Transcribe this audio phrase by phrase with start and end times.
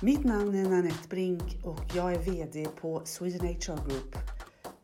[0.00, 4.16] Mitt namn är Nanette Brink och jag är VD på Sweden HR Group.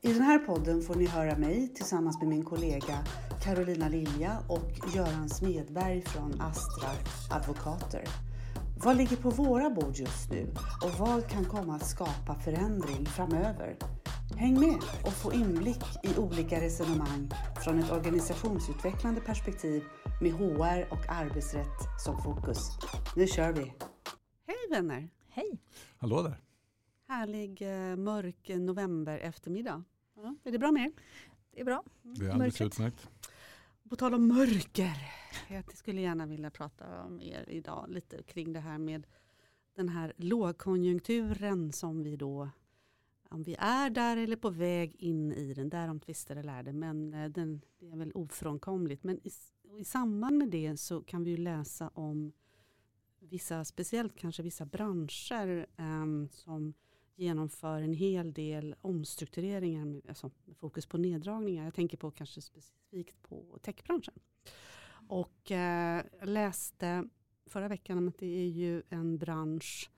[0.00, 2.98] I den här podden får ni höra mig tillsammans med min kollega
[3.42, 6.88] Carolina Lilja och Göran Smedberg från Astra
[7.30, 8.04] Advokater.
[8.84, 10.54] Vad ligger på våra bord just nu
[10.84, 13.76] och vad kan komma att skapa förändring framöver?
[14.36, 17.30] Häng med och få inblick i olika resonemang
[17.64, 19.82] från ett organisationsutvecklande perspektiv
[20.20, 22.70] med HR och arbetsrätt som fokus.
[23.16, 23.72] Nu kör vi!
[24.72, 25.08] Hej vänner!
[25.28, 25.60] Hej!
[25.96, 26.40] Hallå där!
[27.08, 29.84] Härlig eh, mörk november eftermiddag.
[30.16, 30.92] Ja, är det bra med er?
[31.50, 31.82] Det är bra.
[32.02, 33.10] Det är alldeles utmärkt.
[33.88, 34.96] På tal om mörker.
[35.48, 39.06] Jag skulle gärna vilja prata med er idag lite kring det här med
[39.74, 42.48] den här lågkonjunkturen som vi då,
[43.28, 47.14] om vi är där eller på väg in i den, därom tvister eller lärde, men
[47.14, 49.04] eh, den, det är väl ofrånkomligt.
[49.04, 49.30] Men i,
[49.78, 52.32] i samband med det så kan vi ju läsa om
[53.28, 56.74] vissa, speciellt kanske vissa branscher eh, som
[57.16, 61.64] genomför en hel del omstruktureringar med, alltså med fokus på neddragningar.
[61.64, 64.14] Jag tänker på kanske specifikt på techbranschen.
[65.08, 67.08] Och eh, läste
[67.46, 69.90] förra veckan om att det är ju en bransch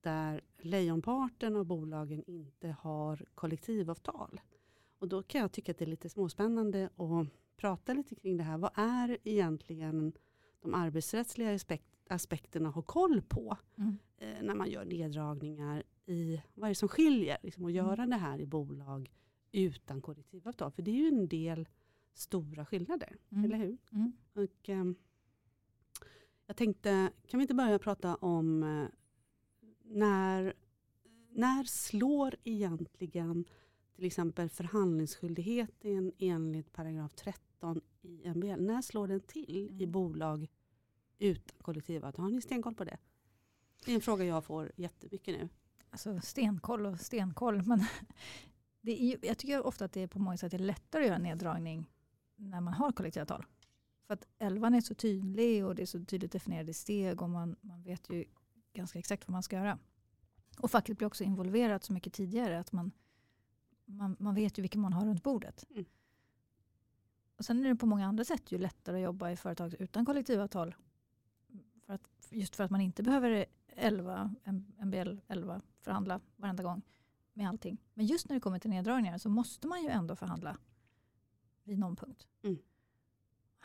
[0.00, 4.40] där lejonparten av bolagen inte har kollektivavtal.
[4.98, 8.44] Och då kan jag tycka att det är lite småspännande att prata lite kring det
[8.44, 8.58] här.
[8.58, 10.12] Vad är egentligen
[10.60, 13.98] de arbetsrättsliga aspekterna att ha koll på mm.
[14.16, 17.86] eh, när man gör neddragningar i vad är det som skiljer liksom, att mm.
[17.86, 19.10] göra det här i bolag
[19.52, 20.72] utan kollektivavtal.
[20.72, 21.68] För det är ju en del
[22.14, 23.44] stora skillnader, mm.
[23.44, 23.78] eller hur?
[23.92, 24.12] Mm.
[24.32, 24.84] Och, eh,
[26.46, 28.86] jag tänkte, kan vi inte börja prata om eh,
[29.82, 30.54] när,
[31.30, 33.44] när slår egentligen
[33.94, 39.92] till exempel förhandlingsskyldigheten enligt paragraf 13 i MBL, när slår den till i mm.
[39.92, 40.48] bolag
[41.18, 42.24] utan kollektivavtal?
[42.24, 42.96] Har ni stenkoll på det?
[43.84, 45.48] Det är en fråga jag får jättemycket nu.
[45.90, 47.62] Alltså stenkoll och stenkoll.
[47.62, 47.84] Men
[48.80, 51.18] det är, jag tycker ofta att det är på många sätt är lättare att göra
[51.18, 51.90] neddragning
[52.36, 53.46] när man har kollektivavtal.
[54.06, 57.56] För att elvan är så tydlig och det är så tydligt definierade steg och man,
[57.60, 58.24] man vet ju
[58.72, 59.78] ganska exakt vad man ska göra.
[60.58, 62.92] Och facket blir också involverat så mycket tidigare att man,
[63.84, 65.64] man, man vet ju vilka man har runt bordet.
[65.70, 65.84] Mm.
[67.36, 70.06] Och sen är det på många andra sätt ju lättare att jobba i företag utan
[70.06, 70.74] kollektivavtal.
[71.86, 74.34] För att, just för att man inte behöver 11,
[74.84, 76.82] MBL 11 förhandla varenda gång
[77.32, 77.78] med allting.
[77.94, 80.56] Men just när det kommer till neddragningar så måste man ju ändå förhandla
[81.64, 82.26] vid någon punkt.
[82.42, 82.58] Mm.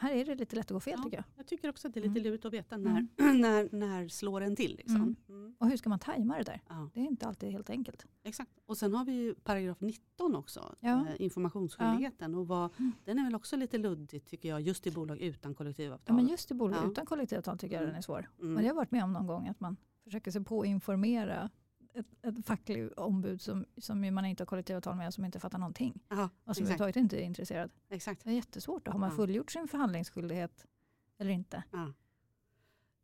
[0.02, 1.26] Här är det lite lätt att gå fel ja, tycker jag.
[1.36, 2.24] Jag tycker också att det är lite mm.
[2.24, 3.42] lurigt att veta när, mm.
[3.42, 4.76] när, när slår en till.
[4.76, 4.96] Liksom.
[4.96, 5.16] Mm.
[5.30, 5.56] mm.
[5.60, 6.62] Och hur ska man tajma det där?
[6.70, 6.90] Ja.
[6.94, 8.06] Det är inte alltid helt enkelt.
[8.24, 8.52] Exakt.
[8.66, 11.08] Och sen har vi ju paragraf 19 också, ja.
[11.08, 12.36] eh, informationsskyldigheten.
[12.36, 12.92] Och vad, mm.
[13.06, 16.06] Den är väl också lite luddigt tycker jag, just i bolag utan kollektivavtal.
[16.08, 18.30] Ja, men just i bolag utan kollektivavtal tycker jag den är svår.
[18.40, 18.56] Mm.
[18.56, 20.68] Och det har jag varit med om någon gång, att man försöker sig på att
[20.68, 21.50] informera
[21.94, 25.58] ett, ett fackligt ombud som, som man inte har kollektivavtal med och som inte fattar
[25.58, 26.04] någonting.
[26.10, 27.72] Aha, och som överhuvudtaget inte är intresserad.
[27.90, 28.24] Exakt.
[28.24, 28.88] Det är jättesvårt.
[28.88, 30.66] Har man fullgjort sin förhandlingsskyldighet
[31.18, 31.64] eller inte?
[31.72, 31.94] Ja.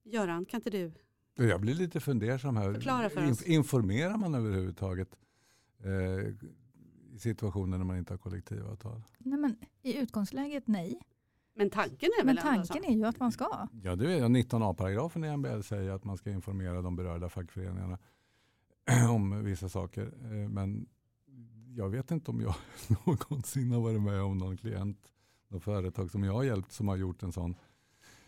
[0.04, 0.92] Göran, kan inte du?
[1.36, 2.74] Jag blir lite fundersam här.
[2.74, 3.42] Förklara för oss.
[3.42, 5.16] Informerar man överhuvudtaget
[5.84, 5.92] eh,
[7.14, 9.02] i situationer när man inte har kollektivavtal?
[9.18, 11.02] Nej, men I utgångsläget nej.
[11.54, 13.68] Men tanken är väl Men tanken är ju att man ska.
[13.84, 17.98] Ja, det är 19a-paragrafen i MBL säger att man ska informera de berörda fackföreningarna
[19.10, 20.14] om vissa saker.
[20.24, 20.86] Eh, men
[21.76, 22.56] jag vet inte om jag
[23.06, 25.00] någonsin har varit med om någon klient,
[25.48, 27.56] något företag som jag har hjälpt som har gjort en sån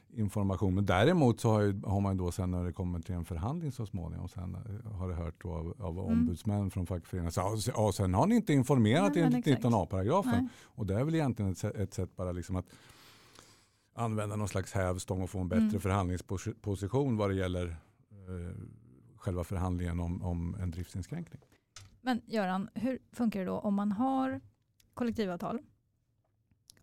[0.09, 0.75] information.
[0.75, 3.72] Men däremot så har, ju, har man då sen när det kommer till en förhandling
[3.72, 6.06] så småningom sen eh, har det hört av, av mm.
[6.06, 7.31] ombudsmän från fackföreningen.
[7.31, 10.50] Så, ja, sen har ni inte informerat Nej, enligt 19a-paragrafen.
[10.63, 12.66] Och det är väl egentligen ett, ett sätt bara liksom att
[13.94, 15.81] använda någon slags hävstång och få en bättre mm.
[15.81, 17.67] förhandlingsposition vad det gäller
[18.12, 18.56] eh,
[19.28, 21.42] själva förhandlingen om, om en driftsinskränkning.
[22.02, 24.42] Men Göran, hur funkar det då om man har
[24.94, 25.60] kollektivavtal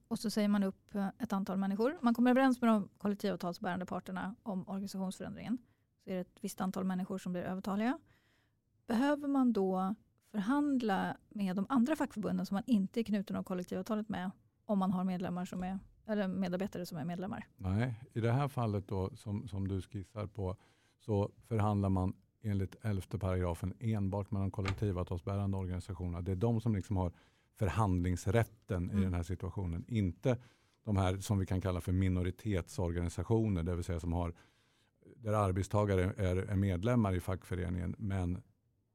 [0.09, 1.99] och så säger man upp eh, ett antal människor.
[2.03, 5.59] Man kommer överens med de kollektivavtalsbärande parterna om organisationsförändringen.
[6.05, 7.99] Så är det ett visst antal människor som blir övertaliga.
[8.87, 9.95] Behöver man då
[10.31, 14.31] förhandla med de andra fackförbunden som man inte är knuten av kollektivavtalet med
[14.67, 17.47] om man har medlemmar som är, eller medarbetare som är medlemmar?
[17.57, 20.57] Nej, i det här fallet då som, som du skissar på
[21.05, 22.15] så förhandlar man
[22.45, 26.21] enligt 11 paragrafen enbart med de kollektivavtalsbärande organisationerna.
[26.21, 27.13] Det är de som liksom har
[27.59, 28.99] förhandlingsrätten mm.
[28.99, 29.85] i den här situationen.
[29.89, 30.39] Inte
[30.85, 34.35] de här som vi kan kalla för minoritetsorganisationer, det vill säga som har
[35.17, 38.43] där arbetstagare är, är medlemmar i fackföreningen men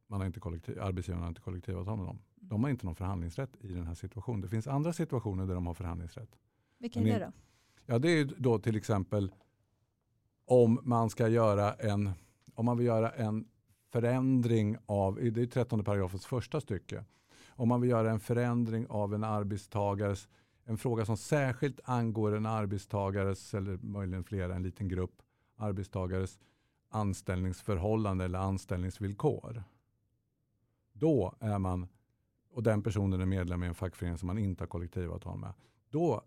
[0.07, 2.19] man har inte kollektiv, arbetsgivaren har inte kollektivavtal med dem.
[2.36, 4.42] De har inte någon förhandlingsrätt i den här situationen.
[4.42, 6.30] Det finns andra situationer där de har förhandlingsrätt.
[6.78, 7.31] Vilka är det då?
[7.86, 9.31] Ja, det är då till exempel
[10.45, 12.12] om man ska göra en,
[12.59, 13.45] om man vill göra en
[13.91, 17.03] förändring av, det är 13 paragrafens första stycke,
[17.50, 20.27] om man vill göra en förändring av en arbetstagares,
[20.65, 25.21] en fråga som särskilt angår en arbetstagares, eller möjligen flera, en liten grupp
[25.56, 26.39] arbetstagares
[26.89, 29.63] anställningsförhållande eller anställningsvillkor.
[30.94, 31.88] Då är man,
[32.51, 35.53] och den personen är medlem i en fackförening som man inte har kollektivavtal med,
[35.89, 36.21] då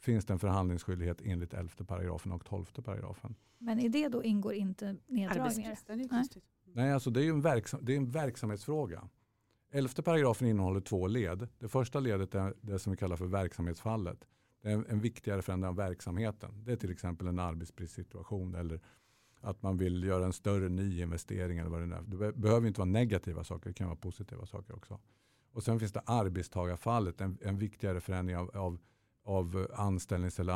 [0.00, 3.34] finns det en förhandlingsskyldighet enligt 11 paragrafen och 12 paragrafen.
[3.58, 5.78] Men i det då ingår inte neddragningar?
[5.88, 6.84] Nej.
[6.84, 9.08] Nej, alltså det är en, verksam, det är en verksamhetsfråga.
[9.70, 11.48] 11 paragrafen innehåller två led.
[11.58, 14.28] Det första ledet är det som vi kallar för verksamhetsfallet.
[14.62, 16.64] Det är en viktigare förändring av verksamheten.
[16.64, 18.80] Det är till exempel en arbetsbristsituation eller
[19.40, 21.58] att man vill göra en större nyinvestering.
[21.58, 22.02] Eller vad det, är.
[22.02, 25.00] det behöver inte vara negativa saker, det kan vara positiva saker också.
[25.52, 28.78] Och sen finns det arbetstagarfallet, en, en viktigare förändring av, av,
[29.28, 30.54] av anställnings eller,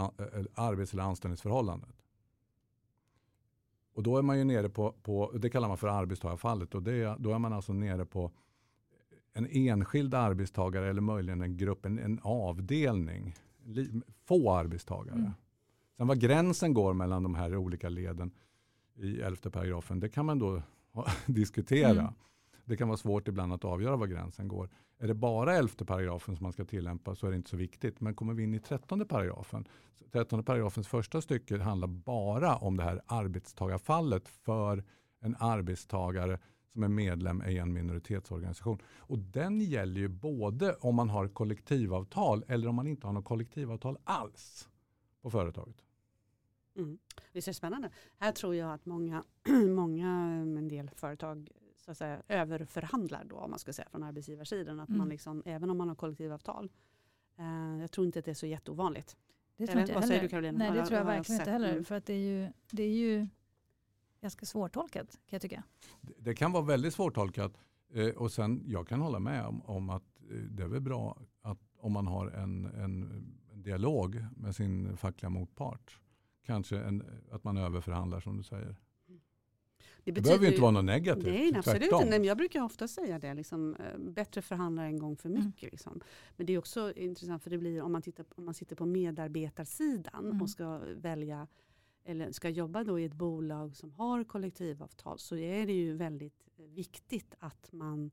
[0.55, 2.03] arbets eller anställningsförhållandet.
[3.95, 7.17] Och då är man ju nere på, på det kallar man för arbetstagarfallet och det,
[7.19, 8.31] då är man alltså nere på
[9.33, 13.35] en enskild arbetstagare eller möjligen en grupp, en, en avdelning.
[14.25, 15.19] Få arbetstagare.
[15.19, 15.31] Mm.
[15.97, 18.31] Sen var gränsen går mellan de här olika leden
[18.95, 20.63] i elfte paragrafen, det kan man då
[21.27, 21.91] diskutera.
[21.91, 22.15] Mm.
[22.65, 24.69] Det kan vara svårt ibland att avgöra var gränsen går.
[24.99, 28.01] Är det bara elfte paragrafen som man ska tillämpa så är det inte så viktigt.
[28.01, 29.69] Men kommer vi in i trettonde paragrafen,
[30.13, 34.85] trettonde paragrafens första stycke handlar bara om det här arbetstagarfallet för
[35.21, 36.39] en arbetstagare
[36.73, 38.79] som är medlem i en minoritetsorganisation.
[38.99, 43.25] Och den gäller ju både om man har kollektivavtal eller om man inte har något
[43.25, 44.69] kollektivavtal alls
[45.23, 45.77] på företaget.
[46.77, 46.99] Mm.
[47.33, 47.91] Visst är det spännande.
[48.19, 49.25] Här tror jag att många,
[49.69, 50.09] många
[50.59, 51.49] en del företag
[51.85, 54.81] så att säga, överförhandlar då, om man ska säga från arbetsgivarsidan.
[54.81, 54.99] Att mm.
[54.99, 56.73] man liksom, även om man har kollektivavtal.
[57.39, 59.17] Eh, jag tror inte att det är så jätteovanligt.
[59.57, 60.43] Det tror inte jag heller.
[60.43, 61.73] Du, Nej, det tror jag verkligen inte heller.
[61.73, 61.85] Mm.
[61.85, 63.27] För att det är ju, det är ju
[64.21, 65.63] ganska svårtolkat kan jag tycka.
[66.01, 67.59] Det, det kan vara väldigt svårtolkat.
[67.95, 71.19] Eh, och sen, jag kan hålla med om, om att eh, det är väl bra
[71.43, 73.03] att om man har en, en,
[73.53, 75.99] en dialog med sin fackliga motpart
[76.47, 78.77] kanske en, att man överförhandlar som du säger.
[80.05, 81.27] Det, det behöver ju inte vara något negativt.
[81.27, 82.17] Nej, absolut inte.
[82.17, 83.35] Jag brukar ofta säga det.
[83.35, 85.45] Liksom, eh, bättre förhandla en gång för mm.
[85.45, 85.63] mycket.
[85.63, 85.71] Mm.
[85.73, 86.01] Liksom.
[86.37, 88.87] Men det är också intressant för det blir om man, tittar, om man sitter på
[88.87, 90.43] medarbetarsidan mm.
[90.43, 91.47] och ska välja
[92.05, 96.49] eller ska jobba då i ett bolag som har kollektivavtal så är det ju väldigt
[96.57, 98.11] viktigt att man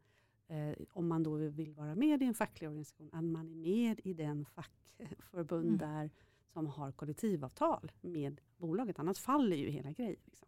[0.48, 4.00] eh, om man då vill vara med i en facklig organisation att man är med
[4.04, 5.78] i den fackförbund mm.
[5.78, 6.10] där
[6.54, 9.00] som har kollektivavtal med bolaget.
[9.00, 10.16] Annars faller ju hela grejen.
[10.26, 10.48] Liksom.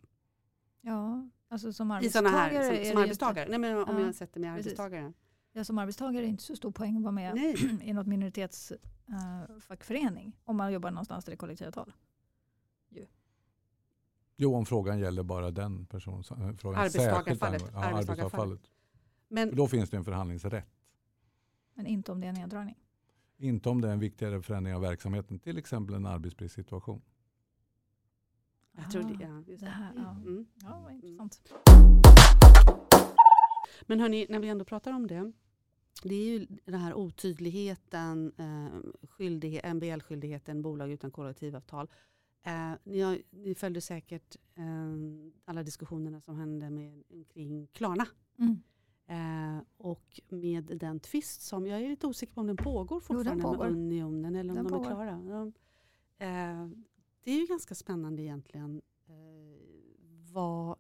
[0.82, 2.32] Ja, alltså som arbetstagare.
[2.32, 3.50] Här, som, som arbetstagare.
[3.50, 5.14] Nej, men om ja, jag sätter mig arbetstagare.
[5.54, 7.38] Ja, som arbetstagare är det inte så stor poäng att vara med
[7.84, 10.28] i något minoritetsfackförening.
[10.28, 11.94] Uh, om man jobbar någonstans där det är kollektivavtal.
[12.90, 13.06] Jo.
[14.36, 16.24] jo, om frågan gäller bara den personen.
[16.30, 16.36] Eh,
[16.80, 17.64] arbetstagarfallet.
[17.74, 18.62] Ja, arbetstagarfallet.
[19.28, 20.68] Men, då finns det en förhandlingsrätt.
[21.74, 22.76] Men inte om det är en neddragning?
[23.38, 27.02] Inte om det är en viktigare förändring av verksamheten, till exempel en arbetsbristsituation.
[28.72, 29.44] Jag tror det, ja.
[29.48, 30.12] Just det här, ja.
[30.12, 30.46] Mm.
[30.62, 31.42] ja, vad intressant.
[33.82, 35.32] Men hörni, när vi ändå pratar om det.
[36.04, 41.88] Det är ju den här otydligheten, eh, MBL-skyldigheten, bolag utan kollektivavtal.
[42.44, 44.64] Eh, ni, ni följde säkert eh,
[45.46, 47.04] alla diskussionerna som hände med,
[47.34, 48.08] kring Klarna.
[48.40, 48.62] Mm.
[49.08, 53.32] Eh, och med den tvist som, jag är lite osäker på om den pågår fortfarande
[53.32, 53.70] jo, den pågår.
[53.70, 54.86] med Unionen eller om den de pågår.
[54.86, 55.12] är klara.
[55.12, 55.54] De,
[56.18, 56.70] eh,
[57.24, 59.14] det är ju ganska spännande egentligen eh,
[60.34, 60.78] vad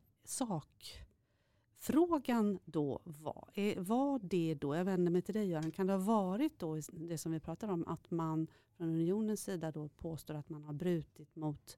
[1.84, 3.50] sakfrågan då var.
[3.54, 6.80] Eh, var det då, jag vänder mig till dig Göran, kan det ha varit då
[6.92, 10.74] det som vi pratar om att man från unionens sida då påstår att man har
[10.74, 11.78] brutit mot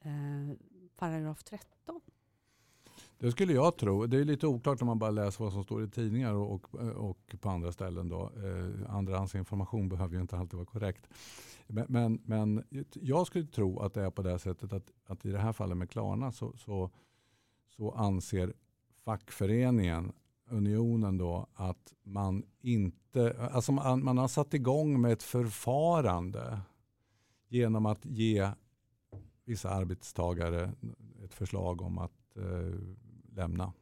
[0.00, 0.50] eh,
[0.96, 2.00] paragraf 13?
[3.18, 4.06] Det skulle jag tro.
[4.06, 6.80] Det är lite oklart om man bara läser vad som står i tidningar och, och,
[7.10, 8.08] och på andra ställen.
[8.08, 8.22] Då.
[8.22, 11.08] Eh, andrahandsinformation behöver ju inte alltid vara korrekt.
[11.66, 15.30] Men, men, men, jag skulle tro att det är på det sättet att, att i
[15.30, 16.90] det här fallet med Klarna så, så,
[17.76, 18.52] så anser
[19.04, 20.12] fackföreningen,
[20.50, 26.60] unionen då, att man inte, alltså man, man har satt igång med ett förfarande
[27.48, 28.50] genom att ge
[29.44, 30.72] vissa arbetstagare
[31.24, 32.78] ett förslag om att eh,
[33.34, 33.72] lämna.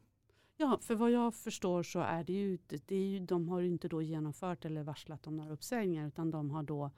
[0.57, 3.87] Ja, för vad jag förstår så är det ju, det är ju, de har inte
[3.87, 6.91] då genomfört eller varslat om några uppsägningar utan de har då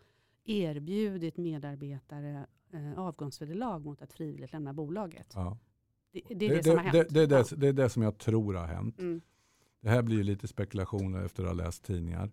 [0.46, 5.32] erbjudit medarbetare eh, avgångsvederlag mot att frivilligt lämna bolaget.
[5.36, 5.58] Ja.
[6.12, 6.94] Det, det, är det, det, som har hänt.
[7.10, 9.00] Det, är det, det är det som jag tror har hänt.
[9.00, 9.22] Mm.
[9.82, 12.32] Det här blir lite spekulationer efter att ha läst tidningar.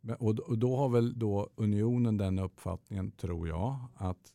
[0.00, 4.34] Men, och, och då har väl då unionen den uppfattningen, tror jag, att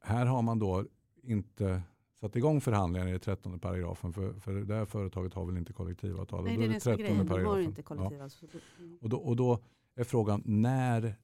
[0.00, 0.84] här har man då
[1.22, 1.82] inte
[2.20, 4.12] satt igång förhandlingar i 13 paragrafen.
[4.12, 6.44] För, för det här företaget har väl inte kollektivavtal.
[6.44, 7.26] Nej, och det är det som är 13 grejen.
[7.26, 7.64] De har paragrafen.
[7.64, 7.84] inte Ja.
[7.84, 8.60] kollektivavtal.
[8.78, 8.98] Mm.
[9.00, 9.62] Och, då, och då
[9.94, 11.14] är frågan när,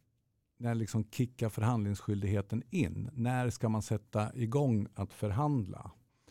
[0.58, 3.10] när liksom kickar förhandlingsskyldigheten in?
[3.12, 5.90] När ska man sätta igång att förhandla?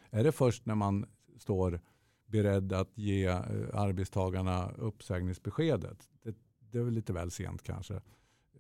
[0.10, 1.06] Är det först när man
[1.38, 1.80] står
[2.26, 3.40] beredd att ge eh,
[3.74, 6.10] arbetstagarna uppsägningsbeskedet?
[6.24, 7.94] Det, det är väl lite väl sent kanske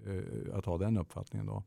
[0.06, 1.64] eh, att ha den uppfattningen då.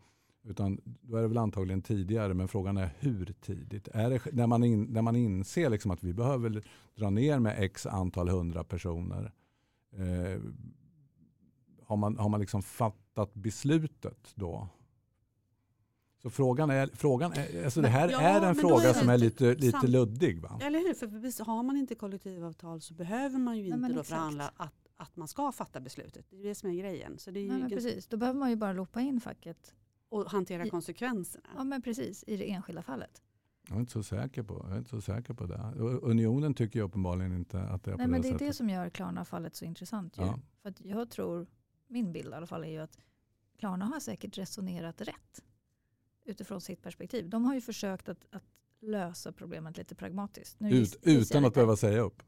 [0.46, 3.88] Utan då är det väl antagligen tidigare, men frågan är hur tidigt?
[3.88, 7.54] Är det när man, in, när man inser liksom att vi behöver dra ner med
[7.58, 9.32] x antal hundra personer?
[9.92, 10.40] Eh,
[11.86, 14.68] har man, har man liksom fattat beslutet då?
[16.22, 19.08] Så frågan är, frågan är alltså det här Ja, är en fråga är det som
[19.08, 20.40] är lite, lite sam- luddig.
[20.42, 20.58] Va?
[20.62, 20.94] Eller hur?
[20.94, 25.28] För har man inte kollektivavtal så behöver man ju inte då förhandla att, att man
[25.28, 26.26] ska fatta beslutet.
[26.30, 27.18] Det är det som är grejen.
[27.18, 28.06] Så det är ju Nej, ganska- precis.
[28.06, 29.74] Då behöver man ju bara loppa in facket
[30.14, 31.49] och hantera I- konsekvenserna.
[31.56, 33.23] ja, men precis, i det enskilda fallet.
[33.68, 35.73] Jag är inte så säker på, jag är inte så säker på det.
[36.02, 38.49] Unionen tycker ju uppenbarligen inte att det är Nej, på men det det är sättet.
[38.49, 40.18] det som gör Klarna-fallet så intressant.
[40.18, 40.23] Ju.
[40.23, 40.38] Ja.
[40.62, 41.47] För att jag tror,
[41.88, 42.99] min bild i alla fall är ju att
[43.59, 45.44] Klarna har säkert resonerat rätt
[46.25, 47.28] utifrån sitt perspektiv.
[47.30, 48.44] De har ju försökt att, att
[48.80, 50.61] lösa problemet lite pragmatiskt.
[50.61, 52.23] Nu Ut, jag utan att behöva säga upp.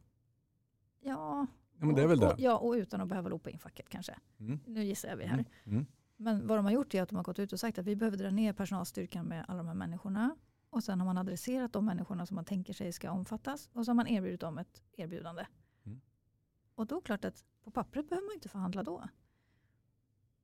[1.01, 1.47] Ja,
[1.79, 2.33] Ja, men det är väl och, det.
[2.35, 4.15] och, ja, och utan att behöva lopa in facket kanske.
[4.41, 4.61] Mm.
[4.67, 5.35] Nu gissar jag vi här.
[5.35, 5.47] Mm.
[5.65, 5.87] Mm.
[6.17, 7.97] Men vad de har gjort är att de har gått ut och sagt att vi
[7.97, 10.37] behöver dra ner personalstyrkan med alla de här människorna.
[10.71, 13.71] Och sen har man adresserat de människorna som man tänker sig ska omfattas.
[13.73, 15.47] Och så har man erbjudit dem ett erbjudande.
[15.85, 16.01] Mm.
[16.75, 19.09] Och då är det klart att på pappret behöver man inte förhandla då.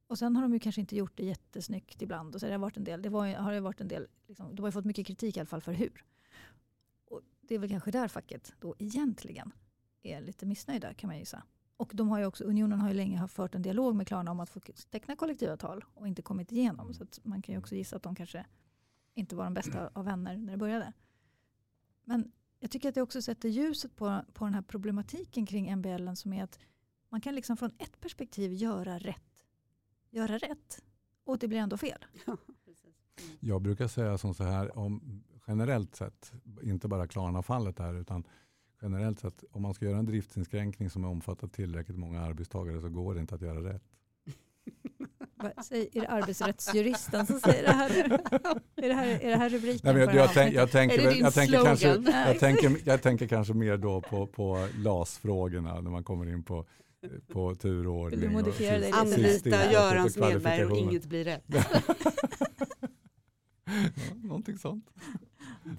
[0.07, 2.35] Och sen har de ju kanske inte gjort det jättesnyggt ibland.
[2.35, 4.57] Och så har det varit en del, det var, har det varit en del liksom,
[4.57, 6.05] de har ju fått mycket kritik i alla fall för hur.
[7.05, 9.52] Och det är väl kanske där facket då egentligen
[10.02, 11.43] är lite missnöjda kan man gissa.
[11.83, 14.31] Och de har ju också, unionen har ju länge haft fört en dialog med Klarna
[14.31, 14.61] om att få
[14.91, 16.95] teckna kollektivavtal och inte kommit igenom.
[16.95, 18.47] Så att man kan ju också gissa att de kanske
[19.15, 20.93] inte var de bästa av vänner när det började.
[22.05, 26.12] Men jag tycker att det också sätter ljuset på, på den här problematiken kring MBL
[26.15, 26.59] som är att
[27.09, 29.47] man kan liksom från ett perspektiv göra rätt,
[30.11, 30.83] göra rätt
[31.25, 32.05] och det blir ändå fel.
[32.27, 32.37] Ja.
[33.23, 33.37] Mm.
[33.41, 38.25] Jag brukar säga som så här, om, generellt sett, inte bara Klarna-fallet här, utan
[38.83, 43.15] generellt sett, om man ska göra en driftsinskränkning som omfattar tillräckligt många arbetstagare så går
[43.15, 43.83] det inte att göra rätt.
[45.65, 47.91] Säger- Är det arbetsrättsjuristen som säger det här?
[48.77, 49.95] Är det här, är det här rubriken?
[49.97, 53.03] Nej, jag, jag, tänk, jag, tänker, Är det din jag, tänker kanske, jag, tänker, jag
[53.03, 56.67] tänker kanske mer då på, på LAS-frågorna när man kommer in på,
[57.33, 58.21] på turordning.
[58.21, 61.45] Vill du och modifiera dig Anlita och Göran Smedberg och inget blir rätt.
[61.49, 61.62] ja,
[64.15, 64.91] någonting sånt.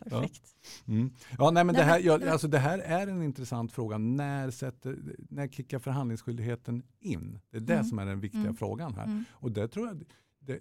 [0.03, 0.55] Perfekt.
[0.87, 1.09] Mm.
[1.37, 3.97] Ja, nej, men det, här, ja, men- alltså, det här är en intressant fråga.
[3.97, 4.97] När, sätter,
[5.29, 7.39] när kickar förhandlingsskyldigheten in?
[7.51, 7.85] Det är det Mm.
[7.85, 8.55] som är den viktiga Mm.
[8.55, 9.03] frågan här.
[9.03, 9.23] Mm.
[9.31, 10.03] Och det tror jag,
[10.39, 10.59] det,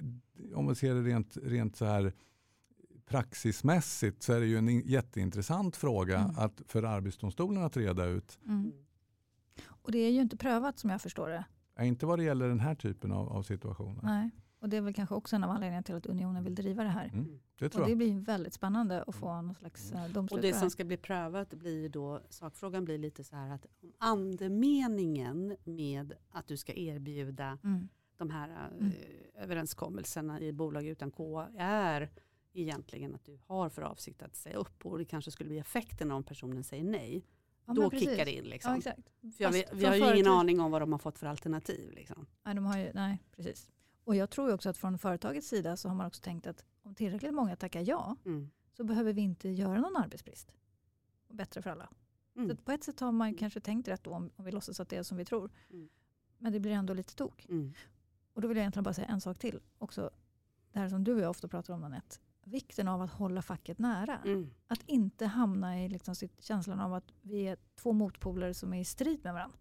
[0.55, 2.13] om man ser det rent, rent så här
[3.07, 6.39] praxismässigt så är det ju en in- jätteintressant fråga Mm.
[6.39, 8.39] att för Arbetsdomstolen att reda ut.
[8.47, 8.73] Mm.
[9.67, 11.45] Och det är ju inte prövat som jag förstår det.
[11.77, 14.01] Är inte vad det gäller den här typen av, av situationer.
[14.03, 14.31] Nej.
[14.63, 16.89] Och det är väl kanske också en av anledningarna till att unionen vill driva det
[16.89, 17.05] här.
[17.15, 17.41] Mm.
[17.59, 17.99] Det tror Och det jag.
[17.99, 21.55] blir väldigt spännande att få någon slags eh, domslut Och det som ska bli prövat
[21.55, 27.59] blir då, sakfrågan blir lite så här att om andemeningen med att du ska erbjuda
[27.65, 27.89] Mm.
[28.17, 28.93] de här eh, Mm.
[29.35, 32.11] överenskommelserna i bolag utan K är
[32.55, 36.11] egentligen att du har för avsikt att säga upp och det kanske skulle bli effekten
[36.11, 37.25] om personen säger nej.
[37.67, 38.45] Ja, Då kickar det in.
[38.45, 38.81] Liksom.
[38.85, 38.93] Ja,
[39.39, 41.91] jag, vi från har ju ingen aning om vad de har fått för alternativ.
[41.93, 42.27] Liksom.
[42.45, 43.69] Nej, de har ju, nej, precis.
[44.05, 46.95] Och jag tror också att från företagets sida så har man också tänkt att om
[46.95, 48.51] tillräckligt många tackar ja Mm.
[48.73, 50.53] så behöver vi inte göra någon arbetsbrist.
[51.29, 51.89] Och bättre för alla.
[52.37, 52.49] Mm.
[52.49, 54.89] Så på ett sätt har man kanske tänkt rätt då om, om vi låtsas att
[54.89, 55.51] det är som vi tror.
[55.71, 55.89] Mm.
[56.39, 57.47] Men det blir ändå lite tok.
[57.49, 57.73] Mm.
[58.33, 59.61] Och då vill jag egentligen bara säga en sak till.
[59.79, 60.11] Också
[60.73, 62.17] det här som du och jag ofta pratar om Anette.
[62.45, 64.19] Vikten av att hålla facket nära.
[64.19, 64.51] Mm.
[64.67, 68.81] Att inte hamna i liksom sitt, känslan av att vi är två motpoler som är
[68.81, 69.59] i strid med varandra.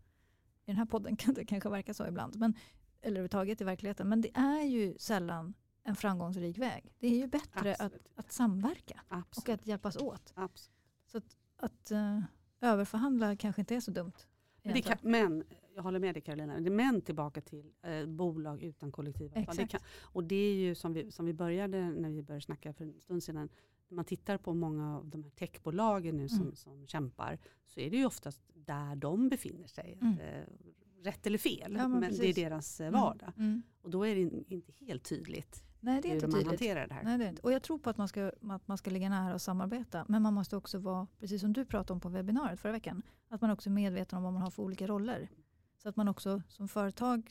[0.66, 2.36] I den här podden kan det kanske verka så ibland.
[2.36, 2.54] Men,
[3.02, 4.10] eller överhuvudtaget i verkligheten.
[4.10, 5.54] Men det är ju sällan
[5.84, 6.94] en framgångsrik väg.
[7.00, 8.08] Det är ju bättre att, Absolut.
[8.16, 9.60] att samverka och Absolut.
[9.62, 10.34] att hjälpas åt.
[10.36, 10.72] Absolut.
[11.06, 12.22] Så att, att eh,
[12.62, 14.12] överförhandla kanske inte är så dumt.
[14.64, 15.44] Men, kan, men
[15.76, 19.56] jag håller med dig Carolina, Det- men tillbaka till eh, bolag utan kollektivavtal.
[19.56, 22.74] Det kan, och det är ju som vi, som vi började när vi började snacka
[22.74, 23.50] för en stund sedan.
[23.88, 26.56] När man tittar på många av de här techbolagen nu som, Mm.
[26.56, 29.98] som kämpar så är det ju oftast där de befinner sig.
[30.02, 30.20] Mm.
[30.20, 30.44] Eh,
[31.04, 33.34] rätt eller fel, Ja, men men, det är deras eh, Mm, vardag.
[33.38, 33.64] Mm.
[33.82, 36.48] Och då är det in, inte helt tydligt Nej, det är hur inte man tydligt.
[36.48, 37.04] hanterar det här.
[37.04, 37.42] Nej, det är inte.
[37.42, 40.06] Och jag tror på att man, ska, att man ska ligga nära och samarbeta.
[40.08, 43.42] Men man måste också vara, precis som du pratade om på webbinariet förra veckan, att
[43.42, 45.30] man också är medveten om vad man har för olika roller.
[45.78, 47.30] Så att man också som företag,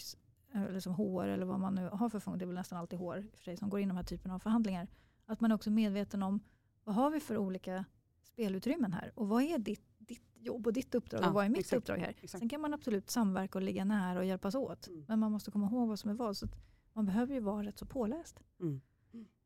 [0.52, 2.98] eller som HR eller vad man nu har för funktion, det är väl nästan alltid
[2.98, 4.88] HR för sig som går in i de här typen av förhandlingar,
[5.26, 6.40] att man är också medveten om
[6.84, 7.84] vad har vi för olika
[8.22, 9.12] spelutrymmen här.
[9.14, 9.89] Och vad är ditt
[10.40, 12.08] jobb och ditt uppdrag Ja, och vad är mitt exakt, uppdrag här?
[12.08, 12.30] exakt.
[12.40, 14.86] Sen kan man absolut samverka och ligga nära och hjälpas åt.
[14.88, 15.04] Mm.
[15.08, 16.36] Men man måste komma ihåg vad som är vad.
[16.36, 16.56] Så att
[16.92, 18.40] man behöver ju vara rätt så påläst.
[18.60, 18.80] Mm.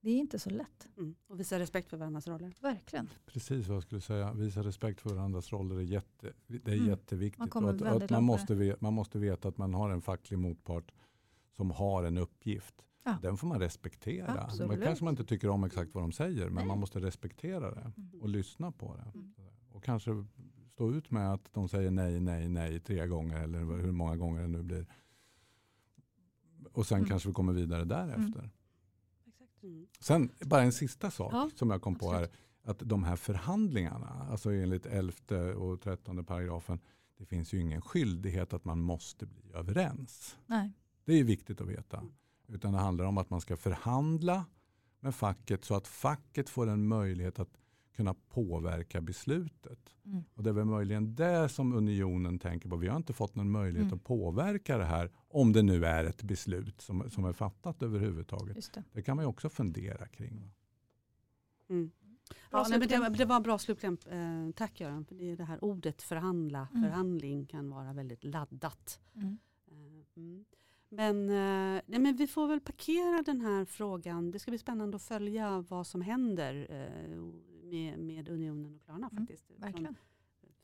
[0.00, 0.88] Det är inte så lätt.
[0.96, 1.14] Mm.
[1.26, 2.52] Och visa respekt för varandras roller.
[2.60, 3.08] Verkligen.
[3.26, 4.32] Precis vad jag skulle säga.
[4.32, 6.88] Visa respekt för varandras roller är, jätte, det är Mm.
[6.88, 7.54] jätteviktigt.
[7.54, 10.92] Man att, att man, måste man måste veta att man har en facklig motpart
[11.52, 12.74] som har en uppgift.
[13.04, 13.16] Ja.
[13.22, 14.40] Den får man respektera.
[14.42, 14.68] Absolut.
[14.68, 16.66] Men kanske man inte tycker om exakt vad de säger men Nej.
[16.66, 18.20] man måste respektera det Mm.
[18.22, 19.18] och lyssna på det.
[19.18, 19.34] Mm.
[19.72, 20.10] Och kanske
[20.75, 24.43] stå ut med att de säger nej, nej, nej tre gånger eller hur många gånger
[24.43, 24.87] det nu blir.
[26.73, 27.09] Och sen Mm.
[27.09, 28.50] kanske vi kommer vidare därefter.
[29.26, 29.62] Exakt.
[29.62, 29.87] Mm.
[30.00, 32.23] Sen bara en sista sak Ja, som jag kom på här.
[32.23, 32.40] absolut.
[32.66, 36.78] Att de här förhandlingarna, alltså enligt 11 och 13 paragrafen,
[37.16, 40.37] det finns ju ingen skyldighet att man måste bli överens.
[40.47, 40.73] Nej.
[41.04, 42.04] Det är ju viktigt att veta.
[42.49, 44.45] Utan det handlar om att man ska förhandla
[45.00, 47.57] med facket så att facket får en möjlighet att
[47.96, 49.78] kunna påverka beslutet.
[50.06, 50.24] Mm.
[50.34, 52.76] Och det är väl möjligen det som unionen tänker på.
[52.76, 53.94] Vi har inte fått någon möjlighet Mm.
[53.96, 58.56] att påverka det här om det nu är ett beslut som, som är fattat överhuvudtaget.
[58.56, 58.82] Just det.
[58.92, 60.50] Det kan man ju också fundera kring.
[61.68, 61.90] Mm.
[62.50, 63.96] Ja, nej, men det, var- det var bra slutkläm.
[64.10, 65.04] Eh, tack Göran.
[65.04, 66.82] För det, är det här ordet förhandla, Mm.
[66.82, 69.00] förhandling kan vara väldigt laddat.
[69.14, 69.38] Mm.
[69.70, 70.44] Eh, mm.
[70.88, 74.30] Men, eh, nej, men vi får väl parkera den här frågan.
[74.30, 77.18] Det ska bli spännande att följa vad som händer eh,
[77.64, 79.09] med, med Unionen och Klarna.
[79.12, 79.50] Mm, faktiskt.
[79.56, 79.97] Verkligen.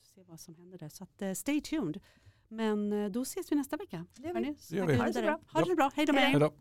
[0.02, 0.88] Se vad som händer där.
[0.88, 2.00] Så att, eh, stay tuned.
[2.48, 4.06] Men eh, då ses vi nästa vecka.
[4.14, 4.56] Det gör vi.
[4.70, 4.96] Det gör vi.
[4.96, 5.40] Ha det så bra.
[5.52, 5.90] Ha det så bra.
[5.94, 6.52] Hej då med då!